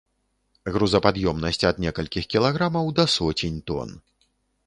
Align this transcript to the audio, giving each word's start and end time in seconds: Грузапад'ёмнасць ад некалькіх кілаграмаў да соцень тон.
Грузапад'ёмнасць 0.75 1.65
ад 1.69 1.81
некалькіх 1.85 2.25
кілаграмаў 2.33 2.89
да 3.01 3.05
соцень 3.19 3.63
тон. 3.71 3.89